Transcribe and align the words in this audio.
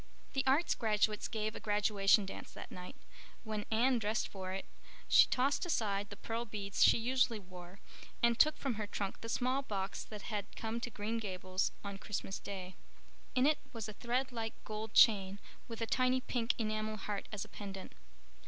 The 0.33 0.43
Arts 0.47 0.73
graduates 0.73 1.27
gave 1.27 1.55
a 1.55 1.59
graduation 1.59 2.25
dance 2.25 2.51
that 2.53 2.71
night. 2.71 2.95
When 3.43 3.67
Anne 3.69 3.99
dressed 3.99 4.27
for 4.27 4.51
it 4.51 4.65
she 5.07 5.27
tossed 5.27 5.63
aside 5.63 6.09
the 6.09 6.15
pearl 6.15 6.43
beads 6.43 6.83
she 6.83 6.97
usually 6.97 7.37
wore 7.37 7.79
and 8.23 8.39
took 8.39 8.57
from 8.57 8.73
her 8.81 8.87
trunk 8.87 9.21
the 9.21 9.29
small 9.29 9.61
box 9.61 10.03
that 10.05 10.23
had 10.23 10.55
come 10.55 10.79
to 10.79 10.89
Green 10.89 11.19
Gables 11.19 11.71
on 11.83 11.99
Christmas 11.99 12.39
day. 12.39 12.73
In 13.35 13.45
it 13.45 13.59
was 13.73 13.87
a 13.87 13.93
thread 13.93 14.31
like 14.31 14.53
gold 14.65 14.95
chain 14.95 15.37
with 15.67 15.81
a 15.81 15.85
tiny 15.85 16.19
pink 16.21 16.55
enamel 16.57 16.97
heart 16.97 17.27
as 17.31 17.45
a 17.45 17.47
pendant. 17.47 17.93